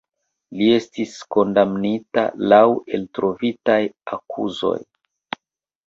Li 0.61 0.69
estis 0.77 1.11
kondamnita 1.35 2.25
laŭ 2.55 2.63
eltrovitaj 2.99 3.79
akuzoj. 4.19 4.77